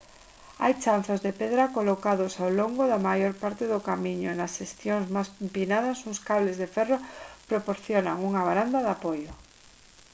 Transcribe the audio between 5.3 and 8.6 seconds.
empinadas uns cables de ferro proporcionan unha